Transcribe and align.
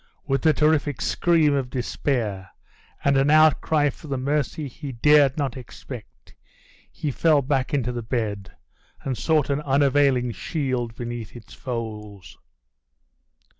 With 0.25 0.43
a 0.47 0.51
terrific 0.53 0.99
scream 0.99 1.53
of 1.53 1.69
despair, 1.69 2.49
and 3.05 3.17
an 3.17 3.29
outcry 3.29 3.91
for 3.91 4.07
the 4.07 4.17
mercy 4.17 4.67
he 4.67 4.91
dared 4.93 5.37
not 5.37 5.55
expect, 5.55 6.33
he 6.91 7.11
fell 7.11 7.43
back 7.43 7.71
into 7.71 7.91
the 7.91 8.01
bed 8.01 8.51
and 9.03 9.15
sought 9.15 9.51
an 9.51 9.61
unavailing 9.61 10.31
shield 10.31 10.95
beneath 10.95 11.35
its 11.35 11.53
folds. 11.53 12.35